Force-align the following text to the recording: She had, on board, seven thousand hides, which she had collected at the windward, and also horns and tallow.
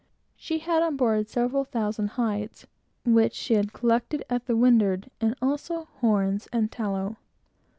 She 0.35 0.57
had, 0.57 0.81
on 0.81 0.97
board, 0.97 1.29
seven 1.29 1.63
thousand 1.63 2.07
hides, 2.17 2.65
which 3.05 3.35
she 3.35 3.53
had 3.53 3.71
collected 3.71 4.25
at 4.31 4.47
the 4.47 4.57
windward, 4.57 5.11
and 5.21 5.35
also 5.43 5.89
horns 5.99 6.47
and 6.51 6.71
tallow. 6.71 7.17